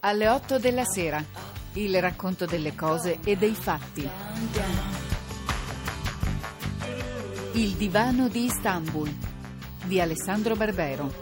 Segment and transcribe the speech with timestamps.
[0.00, 1.24] Alle 8 della sera,
[1.72, 4.08] il racconto delle cose e dei fatti.
[7.54, 9.12] Il divano di Istanbul
[9.84, 11.12] di Alessandro Barbero.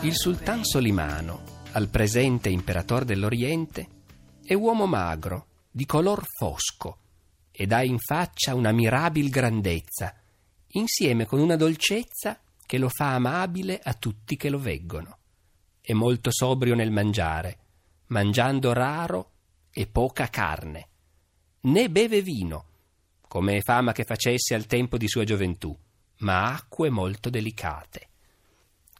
[0.00, 3.86] Il sultan Solimano, al presente imperatore dell'Oriente,
[4.42, 6.98] è uomo magro, di color fosco,
[7.52, 10.14] ed ha in faccia una mirabil grandezza,
[10.72, 15.16] insieme con una dolcezza che lo fa amabile a tutti che lo veggono.
[15.80, 17.58] È molto sobrio nel mangiare,
[18.08, 19.30] mangiando raro
[19.70, 20.88] e poca carne.
[21.60, 22.64] Né beve vino,
[23.26, 25.76] come è fama che facesse al tempo di sua gioventù,
[26.18, 28.08] ma acque molto delicate.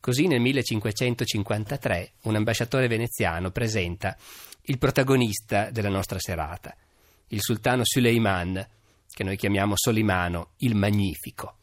[0.00, 4.16] Così nel 1553 un ambasciatore veneziano presenta
[4.62, 6.75] il protagonista della nostra serata,
[7.28, 8.66] il sultano Suleiman,
[9.10, 11.58] che noi chiamiamo Solimano, il Magnifico.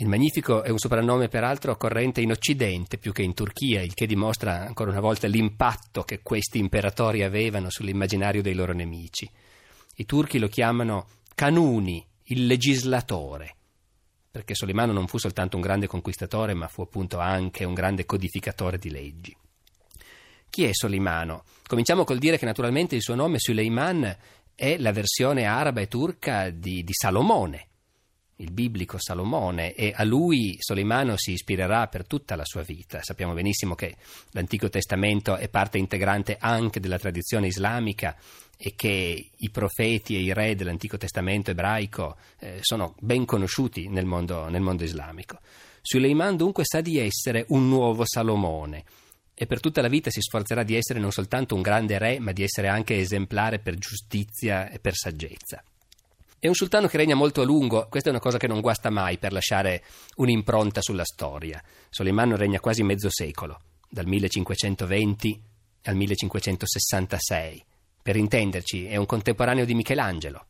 [0.00, 4.06] Il Magnifico è un soprannome peraltro corrente in Occidente più che in Turchia, il che
[4.06, 9.30] dimostra ancora una volta l'impatto che questi imperatori avevano sull'immaginario dei loro nemici.
[9.96, 13.56] I turchi lo chiamano Canuni, il legislatore,
[14.30, 18.78] perché Solimano non fu soltanto un grande conquistatore, ma fu appunto anche un grande codificatore
[18.78, 19.36] di leggi.
[20.48, 21.44] Chi è Solimano?
[21.66, 24.16] Cominciamo col dire che naturalmente il suo nome Suleiman
[24.54, 27.66] è la versione araba e turca di, di Salomone,
[28.40, 33.02] il biblico Salomone, e a lui Solimano si ispirerà per tutta la sua vita.
[33.02, 33.96] Sappiamo benissimo che
[34.30, 38.16] l'Antico Testamento è parte integrante anche della tradizione islamica
[38.56, 44.04] e che i profeti e i re dell'Antico Testamento ebraico eh, sono ben conosciuti nel
[44.04, 45.38] mondo, nel mondo islamico.
[45.82, 48.84] Suleiman dunque sa di essere un nuovo Salomone
[49.34, 52.32] e per tutta la vita si sforzerà di essere non soltanto un grande re, ma
[52.32, 55.64] di essere anche esemplare per giustizia e per saggezza.
[56.42, 58.88] È un sultano che regna molto a lungo, questa è una cosa che non guasta
[58.88, 59.84] mai per lasciare
[60.16, 61.62] un'impronta sulla storia.
[61.90, 65.42] Soleiman regna quasi mezzo secolo, dal 1520
[65.82, 67.64] al 1566.
[68.02, 70.46] Per intenderci, è un contemporaneo di Michelangelo,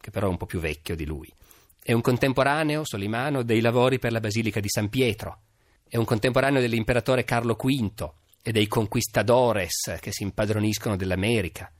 [0.00, 1.32] che però è un po' più vecchio di lui.
[1.80, 5.42] È un contemporaneo, Solimano, dei lavori per la Basilica di San Pietro.
[5.88, 8.10] È un contemporaneo dell'imperatore Carlo V
[8.42, 11.72] e dei conquistadores che si impadroniscono dell'America.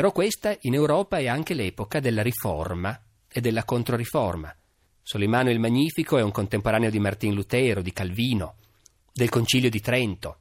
[0.00, 2.98] Però questa in Europa è anche l'epoca della riforma
[3.30, 4.50] e della controriforma.
[5.02, 8.54] Solimano il Magnifico è un contemporaneo di Martin Lutero, di Calvino,
[9.12, 10.38] del Concilio di Trento.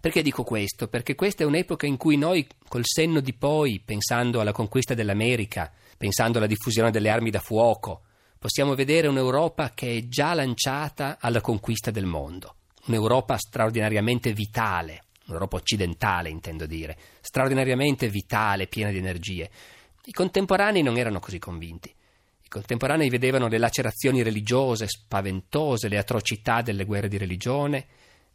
[0.00, 0.86] Perché dico questo?
[0.86, 5.72] Perché questa è un'epoca in cui noi, col senno di poi, pensando alla conquista dell'America,
[5.98, 8.02] pensando alla diffusione delle armi da fuoco,
[8.38, 12.54] possiamo vedere un'Europa che è già lanciata alla conquista del mondo.
[12.86, 19.50] Un'Europa straordinariamente vitale, l'Europa occidentale intendo dire, straordinariamente vitale, piena di energie.
[20.04, 21.88] I contemporanei non erano così convinti.
[22.42, 27.86] I contemporanei vedevano le lacerazioni religiose spaventose, le atrocità delle guerre di religione,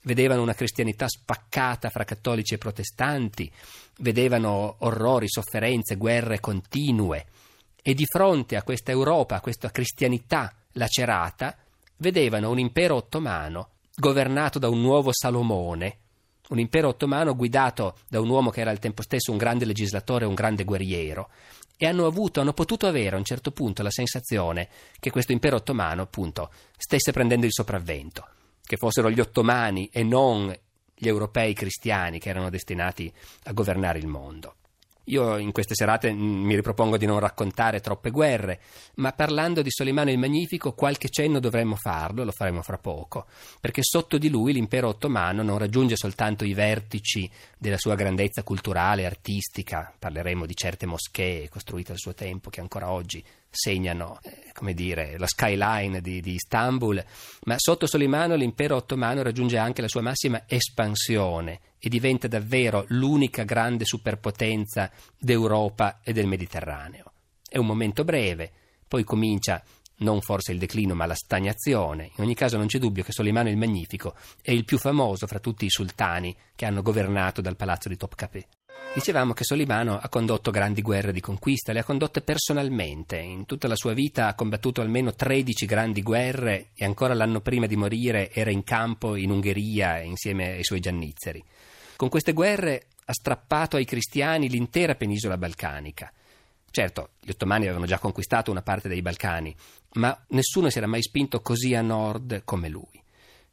[0.04, 3.52] vedevano una cristianità spaccata fra cattolici e protestanti,
[4.00, 7.26] vedevano orrori, sofferenze, guerre continue
[7.82, 11.56] e di fronte a questa Europa, a questa cristianità lacerata,
[11.98, 15.98] vedevano un impero ottomano governato da un nuovo Salomone,
[16.50, 20.26] un impero ottomano guidato da un uomo che era al tempo stesso un grande legislatore
[20.26, 21.30] e un grande guerriero,
[21.78, 24.68] e hanno avuto, hanno potuto avere a un certo punto la sensazione
[25.00, 28.28] che questo impero ottomano, appunto, stesse prendendo il sopravvento,
[28.64, 30.56] che fossero gli ottomani e non
[30.96, 34.56] gli europei cristiani che erano destinati a governare il mondo.
[35.10, 38.60] Io in queste serate mm, mi ripropongo di non raccontare troppe guerre,
[38.96, 43.26] ma parlando di Solimano il Magnifico qualche cenno dovremmo farlo, lo faremo fra poco,
[43.62, 49.06] perché sotto di lui l'impero ottomano non raggiunge soltanto i vertici della sua grandezza culturale,
[49.06, 54.74] artistica, parleremo di certe moschee costruite al suo tempo che ancora oggi segnano eh, come
[54.74, 57.04] dire, la skyline di, di, Istanbul,
[57.44, 63.44] ma sotto Solimano l'impero ottomano raggiunge anche la sua massima espansione e diventa davvero l'unica
[63.44, 67.12] grande superpotenza d'Europa e del Mediterraneo.
[67.48, 68.52] È un momento breve,
[68.88, 69.64] poi comincia
[70.00, 72.12] non forse il declino ma la stagnazione.
[72.18, 75.40] In ogni caso non c'è dubbio che Solimano il Magnifico è il più famoso fra
[75.40, 78.46] tutti i sultani che hanno governato dal palazzo di Topkapı.
[78.94, 83.18] Dicevamo che Solimano ha condotto grandi guerre di conquista, le ha condotte personalmente.
[83.18, 87.68] In tutta la sua vita ha combattuto almeno 13 grandi guerre e ancora l'anno prima
[87.68, 91.44] di morire era in campo in Ungheria insieme ai suoi giannizzeri.
[91.96, 96.12] Con queste guerre ha strappato ai cristiani l'intera penisola balcanica.
[96.72, 99.56] Certo, gli ottomani avevano già conquistato una parte dei Balcani,
[99.94, 103.02] ma nessuno si era mai spinto così a nord come lui.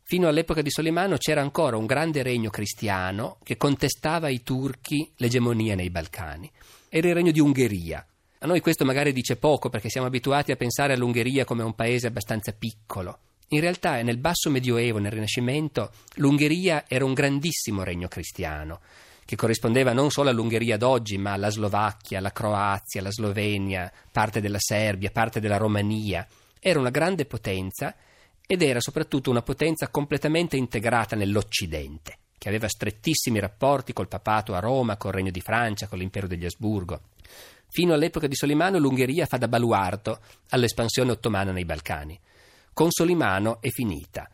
[0.07, 5.75] Fino all'epoca di Solimano c'era ancora un grande regno cristiano che contestava ai turchi l'egemonia
[5.75, 6.51] nei Balcani.
[6.91, 8.07] Era il regno di Ungheria.
[8.41, 12.07] A noi questo magari dice poco perché siamo abituati a pensare all'Ungheria come un paese
[12.07, 13.19] abbastanza piccolo.
[13.49, 18.81] In realtà nel basso medioevo, nel Rinascimento, l'Ungheria era un grandissimo regno cristiano
[19.25, 24.59] che corrispondeva non solo all'Ungheria d'oggi, ma alla Slovacchia, alla Croazia, alla Slovenia, parte della
[24.61, 26.27] Serbia, parte della Romania.
[26.61, 27.95] Era una grande potenza
[28.47, 34.61] ed era soprattutto una potenza completamente integrata nell'Occidente, che aveva strettissimi rapporti col papato a
[34.61, 37.01] Roma, col Regno di Francia, con l'impero degli Asburgo.
[37.69, 40.21] Fino all'epoca di Solimano l'Ungheria fa da baluardo
[40.51, 42.21] all'espansione ottomana nei Balcani.
[42.73, 44.29] Con Solimano è finita.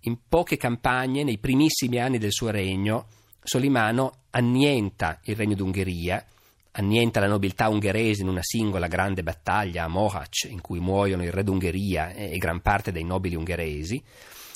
[0.00, 3.06] In poche campagne, nei primissimi anni del suo regno,
[3.42, 6.24] Solimano annienta il regno d'Ungheria,
[6.76, 11.32] annienta la nobiltà ungherese in una singola grande battaglia a Mohacs, in cui muoiono il
[11.32, 14.02] re d'Ungheria e gran parte dei nobili ungheresi,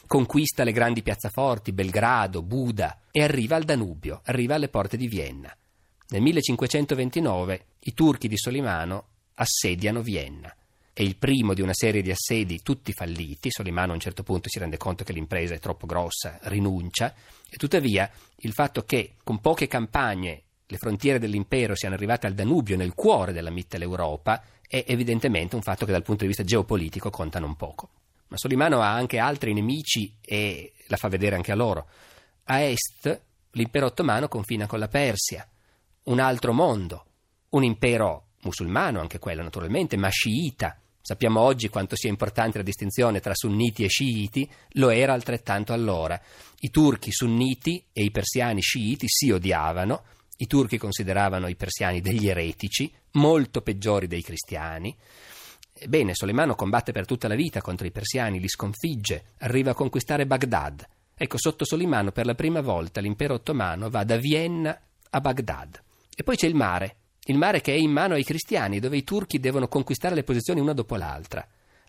[0.06, 5.54] conquista le grandi piazzaforti, Belgrado, Buda e arriva al Danubio, arriva alle porte di Vienna.
[6.08, 9.04] Nel 1529 i turchi di Solimano
[9.34, 10.52] assediano Vienna
[10.92, 13.52] è il primo di una serie di assedi tutti falliti.
[13.52, 17.14] Solimano a un certo punto si rende conto che l'impresa è troppo grossa, rinuncia,
[17.48, 22.76] e tuttavia il fatto che con poche campagne le frontiere dell'impero siano arrivate al Danubio,
[22.76, 27.38] nel cuore della Mitteleuropa, è evidentemente un fatto che dal punto di vista geopolitico conta
[27.38, 27.88] non poco.
[28.28, 31.88] Ma Solimano ha anche altri nemici e la fa vedere anche a loro.
[32.44, 33.22] A est
[33.52, 35.48] l'impero ottomano confina con la Persia,
[36.04, 37.04] un altro mondo,
[37.50, 40.78] un impero musulmano, anche quello naturalmente, ma sciita,
[41.08, 46.20] Sappiamo oggi quanto sia importante la distinzione tra sunniti e sciiti, lo era altrettanto allora.
[46.58, 50.02] I turchi sunniti e i persiani sciiti si odiavano,
[50.40, 54.96] i turchi consideravano i persiani degli eretici, molto peggiori dei cristiani.
[55.72, 60.26] Ebbene, Soleimano combatte per tutta la vita contro i persiani, li sconfigge, arriva a conquistare
[60.26, 60.86] Baghdad.
[61.16, 64.80] Ecco, sotto Solimano per la prima volta l'impero ottomano va da Vienna
[65.10, 65.82] a Baghdad.
[66.14, 69.04] E poi c'è il mare, il mare che è in mano ai cristiani, dove i
[69.04, 71.44] turchi devono conquistare le posizioni una dopo l'altra.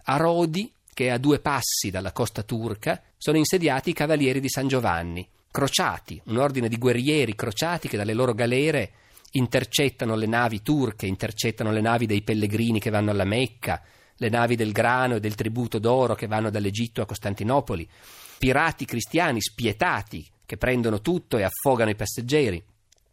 [0.06, 4.50] A Rodi, che è a due passi dalla costa turca, sono insediati i cavalieri di
[4.50, 8.92] San Giovanni, crociati, un ordine di guerrieri crociati che dalle loro galere
[9.32, 13.82] intercettano le navi turche, intercettano le navi dei pellegrini che vanno alla Mecca,
[14.16, 17.88] le navi del grano e del tributo d'oro che vanno dall'Egitto a Costantinopoli,
[18.38, 22.64] pirati cristiani spietati che prendono tutto e affogano i passeggeri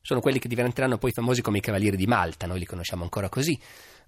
[0.07, 3.29] sono quelli che diventeranno poi famosi come i Cavalieri di Malta, noi li conosciamo ancora
[3.29, 3.61] così,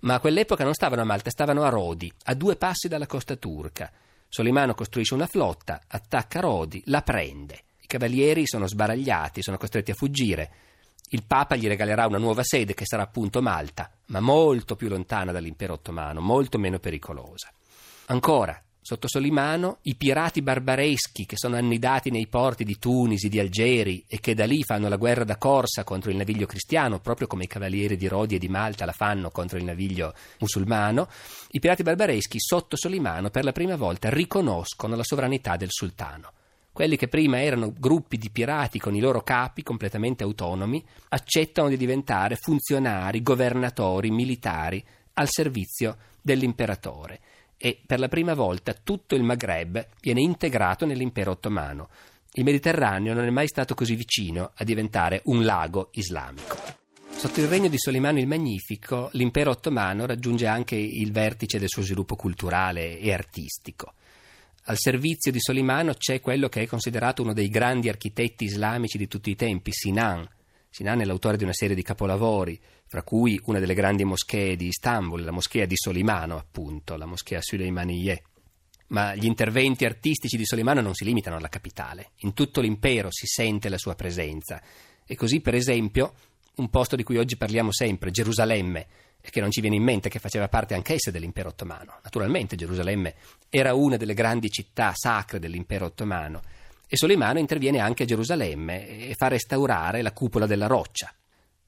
[0.02, 3.34] ma a quell'epoca non stavano a Malta, stavano a Rodi, a due passi dalla costa
[3.34, 3.90] turca.
[4.28, 7.64] Solimano costruisce una flotta, attacca Rodi, la prende.
[7.90, 10.50] I cavalieri sono sbaragliati, sono costretti a fuggire.
[11.08, 15.32] Il Papa gli regalerà una nuova sede che sarà appunto Malta, ma molto più lontana
[15.32, 17.50] dall'impero ottomano, molto meno pericolosa.
[18.08, 24.04] Ancora, Sotto Solimano, i pirati barbareschi che sono annidati nei porti di Tunisi, di Algeri
[24.06, 27.44] e che da lì fanno la guerra da corsa contro il naviglio cristiano, proprio come
[27.44, 31.08] i cavalieri di Rodi e di Malta la fanno contro il naviglio musulmano,
[31.52, 36.32] i pirati barbareschi sotto Solimano per la prima volta riconoscono la sovranità del sultano.
[36.78, 41.76] Quelli che prima erano gruppi di pirati con i loro capi completamente autonomi, accettano di
[41.76, 44.80] diventare funzionari, governatori, militari
[45.14, 47.18] al servizio dell'imperatore
[47.56, 51.88] e per la prima volta tutto il Maghreb viene integrato nell'impero ottomano.
[52.34, 56.58] Il Mediterraneo non è mai stato così vicino a diventare un lago islamico.
[57.10, 61.82] Sotto il regno di Solimano il Magnifico, l'impero ottomano raggiunge anche il vertice del suo
[61.82, 63.94] sviluppo culturale e artistico.
[64.68, 69.08] Al servizio di Solimano c'è quello che è considerato uno dei grandi architetti islamici di
[69.08, 70.28] tutti i tempi, Sinan,
[70.68, 74.66] Sinan è l'autore di una serie di capolavori, fra cui una delle grandi moschee di
[74.66, 78.22] Istanbul, la moschea di Solimano, appunto, la moschea Süleymaniyeh.
[78.88, 82.10] Ma gli interventi artistici di Solimano non si limitano alla capitale.
[82.16, 84.62] In tutto l'impero si sente la sua presenza.
[85.06, 86.12] E così, per esempio,
[86.56, 88.86] un posto di cui oggi parliamo sempre, Gerusalemme,
[89.20, 91.98] che non ci viene in mente che faceva parte anch'essa dell'impero ottomano.
[92.02, 93.14] Naturalmente Gerusalemme
[93.48, 96.42] era una delle grandi città sacre dell'impero ottomano
[96.88, 101.12] e Solimano interviene anche a Gerusalemme e fa restaurare la cupola della roccia.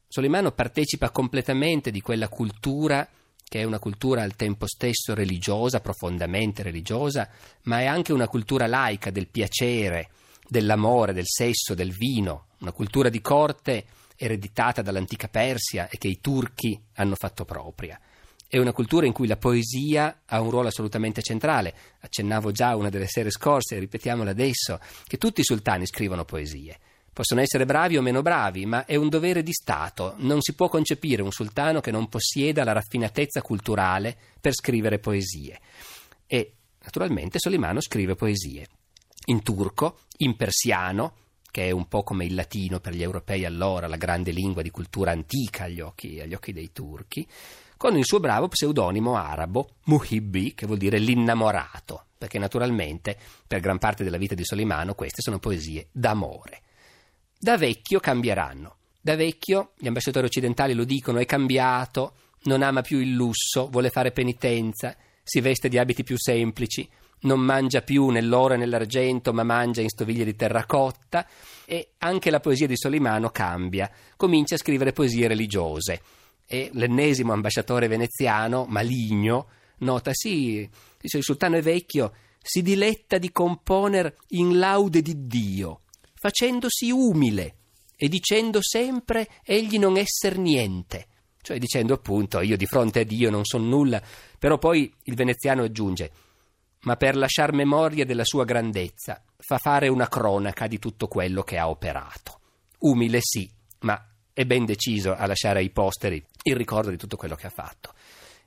[0.08, 3.06] Solimano partecipa completamente di quella cultura
[3.50, 7.28] che è una cultura al tempo stesso religiosa, profondamente religiosa,
[7.62, 10.10] ma è anche una cultura laica del piacere,
[10.46, 13.84] dell'amore, del sesso, del vino, una cultura di corte
[14.22, 17.98] ereditata dall'antica Persia e che i turchi hanno fatto propria.
[18.46, 21.74] È una cultura in cui la poesia ha un ruolo assolutamente centrale.
[22.00, 26.78] Accennavo già una delle sere scorse, ripetiamolo adesso, che tutti i sultani scrivono poesie.
[27.12, 30.14] Possono essere bravi o meno bravi, ma è un dovere di Stato.
[30.18, 35.58] Non si può concepire un sultano che non possieda la raffinatezza culturale per scrivere poesie.
[36.26, 38.66] E, naturalmente, Solimano scrive poesie.
[39.26, 41.14] In turco, in persiano,
[41.50, 44.70] che è un po' come il latino per gli europei allora, la grande lingua di
[44.70, 47.26] cultura antica agli occhi, agli occhi dei turchi,
[47.76, 53.16] con il suo bravo pseudonimo arabo, Muhibbi, che vuol dire l'innamorato, perché naturalmente
[53.46, 56.60] per gran parte della vita di Solimano queste sono poesie d'amore.
[57.38, 58.76] Da vecchio cambieranno.
[59.00, 63.88] Da vecchio gli ambasciatori occidentali lo dicono, è cambiato, non ama più il lusso, vuole
[63.88, 66.86] fare penitenza, si veste di abiti più semplici,
[67.20, 71.26] non mangia più nell'oro e nell'argento, ma mangia in stoviglie di terracotta
[71.64, 76.00] e anche la poesia di Solimano cambia, comincia a scrivere poesie religiose.
[76.46, 79.48] E l'ennesimo ambasciatore veneziano, Maligno,
[79.78, 80.68] nota sì,
[81.00, 82.12] dice il sultano è vecchio,
[82.42, 85.82] si diletta di componer in laude di Dio,
[86.14, 87.54] facendosi umile
[87.96, 91.06] e dicendo sempre egli non esser niente
[91.42, 94.02] cioè dicendo appunto io di fronte a Dio non sono nulla,
[94.38, 96.10] però poi il veneziano aggiunge
[96.82, 101.58] ma per lasciar memoria della sua grandezza fa fare una cronaca di tutto quello che
[101.58, 102.40] ha operato.
[102.80, 107.34] Umile sì, ma è ben deciso a lasciare ai posteri il ricordo di tutto quello
[107.34, 107.92] che ha fatto.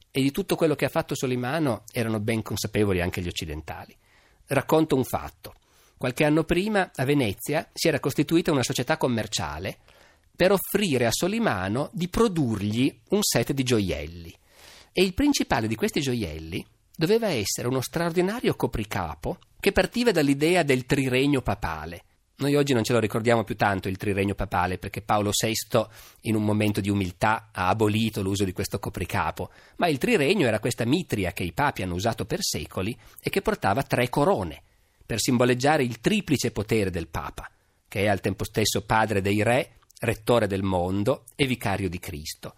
[0.10, 3.96] E di tutto quello che ha fatto Solimano erano ben consapevoli anche gli occidentali.
[4.48, 5.56] Racconto un fatto.
[5.98, 9.78] Qualche anno prima a Venezia si era costituita una società commerciale
[10.36, 14.36] per offrire a Solimano di produrgli un set di gioielli.
[14.92, 16.64] E il principale di questi gioielli
[16.96, 22.04] doveva essere uno straordinario copricapo che partiva dall'idea del triregno papale.
[22.36, 25.86] Noi oggi non ce lo ricordiamo più tanto il triregno papale perché Paolo VI
[26.22, 30.60] in un momento di umiltà ha abolito l'uso di questo copricapo, ma il triregno era
[30.60, 34.62] questa mitria che i papi hanno usato per secoli e che portava tre corone
[35.06, 37.50] per simboleggiare il triplice potere del papa,
[37.88, 42.56] che è al tempo stesso padre dei re, rettore del mondo e vicario di Cristo.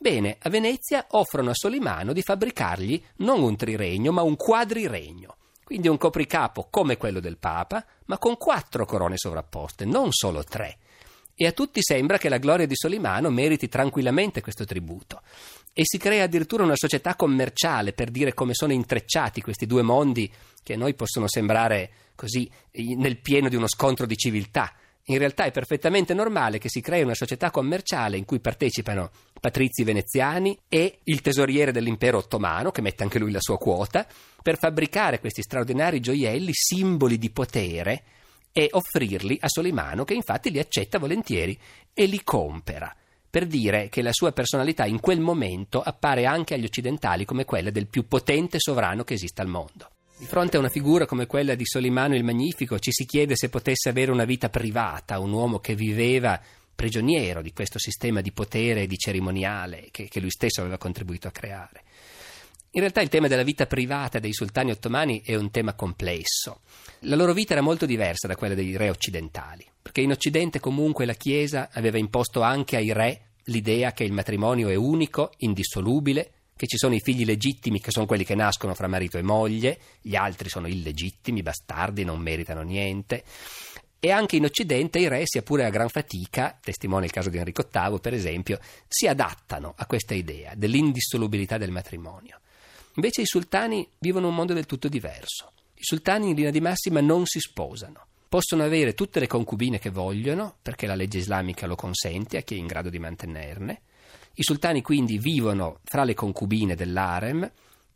[0.00, 5.36] Bene, a Venezia offrono a Solimano di fabbricargli non un triregno, ma un quadriregno.
[5.64, 10.78] Quindi un copricapo come quello del Papa, ma con quattro corone sovrapposte, non solo tre.
[11.34, 15.20] E a tutti sembra che la gloria di Solimano meriti tranquillamente questo tributo.
[15.72, 20.32] E si crea addirittura una società commerciale per dire come sono intrecciati questi due mondi
[20.62, 22.48] che a noi possono sembrare così
[22.96, 24.72] nel pieno di uno scontro di civiltà
[25.08, 29.10] in realtà è perfettamente normale che si crei una società commerciale in cui partecipano
[29.40, 34.06] patrizi veneziani e il tesoriere dell'impero ottomano, che mette anche lui la sua quota,
[34.42, 38.02] per fabbricare questi straordinari gioielli, simboli di potere,
[38.52, 41.58] e offrirli a Solimano, che infatti li accetta volentieri
[41.94, 42.94] e li compera
[43.30, 47.70] per dire che la sua personalità in quel momento appare anche agli occidentali come quella
[47.70, 49.90] del più potente sovrano che esista al mondo.
[50.18, 53.48] Di fronte a una figura come quella di Solimano il Magnifico ci si chiede se
[53.48, 56.40] potesse avere una vita privata, un uomo che viveva
[56.74, 61.28] prigioniero di questo sistema di potere e di cerimoniale che, che lui stesso aveva contribuito
[61.28, 61.84] a creare.
[62.72, 66.62] In realtà il tema della vita privata dei sultani ottomani è un tema complesso.
[67.02, 71.06] La loro vita era molto diversa da quella dei re occidentali, perché in Occidente comunque
[71.06, 76.66] la Chiesa aveva imposto anche ai re l'idea che il matrimonio è unico, indissolubile, che
[76.66, 80.16] ci sono i figli legittimi che sono quelli che nascono fra marito e moglie, gli
[80.16, 83.22] altri sono illegittimi, bastardi, non meritano niente.
[84.00, 87.38] E anche in Occidente i re, sia pure a gran fatica, testimone il caso di
[87.38, 92.40] Enrico VIII per esempio, si adattano a questa idea dell'indissolubilità del matrimonio.
[92.94, 95.52] Invece i sultani vivono un mondo del tutto diverso.
[95.74, 98.06] I sultani in linea di massima non si sposano.
[98.28, 102.56] Possono avere tutte le concubine che vogliono, perché la legge islamica lo consente a chi
[102.56, 103.80] è in grado di mantenerne.
[104.38, 107.42] I sultani quindi vivono fra le concubine dell'harem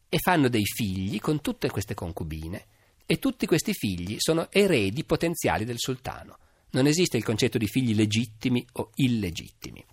[0.08, 2.64] e fanno dei figli con tutte queste concubine
[3.06, 6.38] e tutti questi figli sono eredi potenziali del sultano.
[6.70, 9.84] Non esiste il concetto di figli legittimi o illegittimi.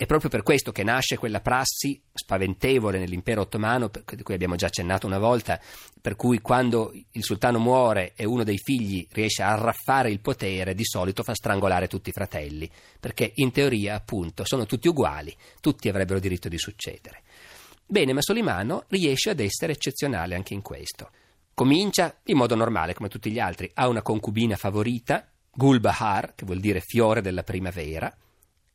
[0.00, 4.68] È proprio per questo che nasce quella prassi spaventevole nell'impero ottomano, di cui abbiamo già
[4.68, 5.60] accennato una volta,
[6.00, 10.74] per cui quando il sultano muore e uno dei figli riesce a arraffare il potere,
[10.74, 12.66] di solito fa strangolare tutti i fratelli,
[12.98, 17.20] perché in teoria, appunto, sono tutti uguali, tutti avrebbero diritto di succedere.
[17.84, 21.10] Bene, ma Solimano riesce ad essere eccezionale anche in questo.
[21.52, 26.60] Comincia in modo normale, come tutti gli altri, ha una concubina favorita, Gulbahar, che vuol
[26.60, 28.10] dire fiore della primavera,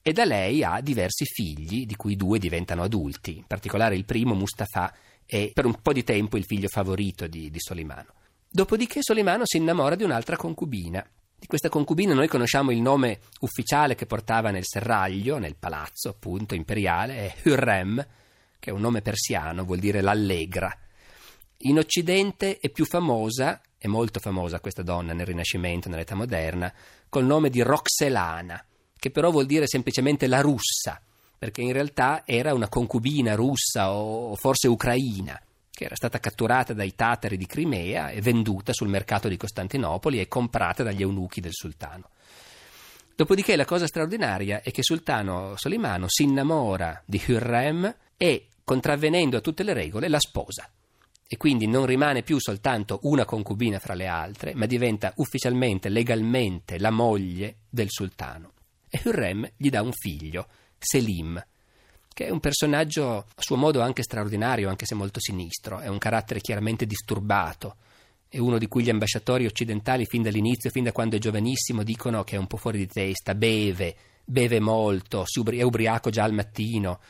[0.08, 4.36] e da lei ha diversi figli, di cui due diventano adulti, in particolare il primo,
[4.36, 4.94] Mustafa,
[5.26, 8.14] è per un po' di tempo il figlio favorito di, di Solimano.
[8.48, 11.04] Dopodiché Solimano si innamora di un'altra concubina.
[11.36, 16.54] Di questa concubina noi conosciamo il nome ufficiale che portava nel serraglio, nel palazzo appunto
[16.54, 18.08] imperiale, è Hürrem,
[18.60, 20.72] che è un nome persiano, vuol dire l'allegra.
[21.62, 26.72] In Occidente è più famosa, è molto famosa questa donna nel Rinascimento, nell'età moderna,
[27.10, 28.64] col nome di Roxelana
[29.06, 31.00] che però vuol dire semplicemente la russa,
[31.38, 36.96] perché in realtà era una concubina russa o forse ucraina, che era stata catturata dai
[36.96, 42.10] tatari di Crimea e venduta sul mercato di Costantinopoli e comprata dagli eunuchi del sultano.
[43.16, 49.42] Dopodiché la cosa straordinaria è che sultano Solimano si innamora di Hürrem e contravvenendo a
[49.42, 50.68] tutte le regole, la sposa.
[51.28, 56.80] E quindi non rimane più soltanto una concubina fra le altre, ma diventa ufficialmente, legalmente,
[56.80, 58.54] la moglie del sultano.
[58.96, 60.48] E Hürrem gli dà un figlio,
[60.78, 61.44] Selim,
[62.14, 65.98] che è un personaggio a suo modo anche straordinario, anche se molto sinistro, è un
[65.98, 67.76] carattere chiaramente disturbato,
[68.30, 72.24] è uno di cui gli ambasciatori occidentali fin dall'inizio, fin da quando è giovanissimo, dicono
[72.24, 77.02] che è un po' fuori di testa, beve, beve molto, è ubriaco già al mattino.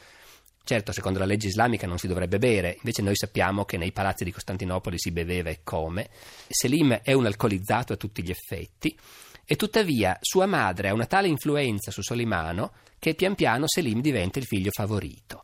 [0.63, 4.23] Certo, secondo la legge islamica non si dovrebbe bere, invece noi sappiamo che nei palazzi
[4.23, 6.09] di Costantinopoli si beveva e come.
[6.49, 8.97] Selim è un alcolizzato a tutti gli effetti
[9.45, 14.39] e tuttavia sua madre ha una tale influenza su Solimano che pian piano Selim diventa
[14.39, 15.43] il figlio favorito.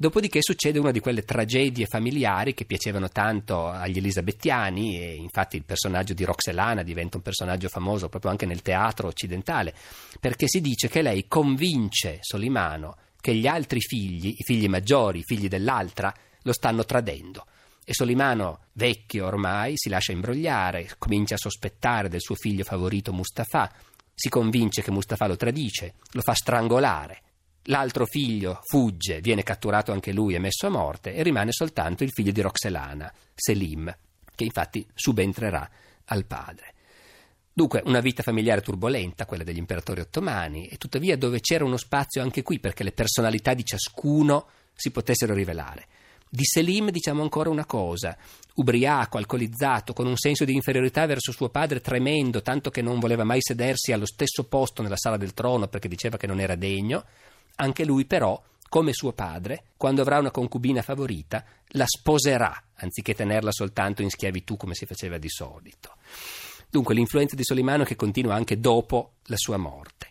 [0.00, 5.64] Dopodiché succede una di quelle tragedie familiari che piacevano tanto agli elisabettiani e infatti il
[5.64, 9.74] personaggio di Roxelana diventa un personaggio famoso proprio anche nel teatro occidentale,
[10.20, 15.24] perché si dice che lei convince Solimano che gli altri figli, i figli maggiori, i
[15.24, 17.44] figli dell'altra, lo stanno tradendo.
[17.88, 23.72] E Solimano, vecchio ormai, si lascia imbrogliare, comincia a sospettare del suo figlio favorito Mustafa,
[24.14, 27.22] si convince che Mustafa lo tradisce, lo fa strangolare
[27.70, 32.12] L'altro figlio fugge, viene catturato anche lui e messo a morte e rimane soltanto il
[32.12, 33.94] figlio di Roxelana, Selim,
[34.34, 35.68] che infatti subentrerà
[36.06, 36.72] al padre.
[37.52, 42.22] Dunque una vita familiare turbolenta, quella degli imperatori ottomani, e tuttavia dove c'era uno spazio
[42.22, 45.86] anche qui perché le personalità di ciascuno si potessero rivelare.
[46.30, 48.16] Di Selim diciamo ancora una cosa,
[48.54, 53.24] ubriaco, alcolizzato, con un senso di inferiorità verso suo padre tremendo, tanto che non voleva
[53.24, 57.04] mai sedersi allo stesso posto nella sala del trono perché diceva che non era degno,
[57.56, 63.50] anche lui però, come suo padre, quando avrà una concubina favorita, la sposerà, anziché tenerla
[63.50, 65.94] soltanto in schiavitù come si faceva di solito.
[66.70, 70.07] Dunque l'influenza di Solimano che continua anche dopo la sua morte.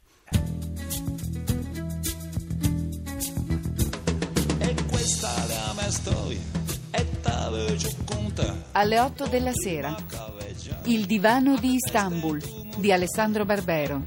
[8.74, 9.96] Alle 8 della sera,
[10.84, 12.42] Il divano di Istanbul
[12.78, 14.06] di Alessandro Barbero.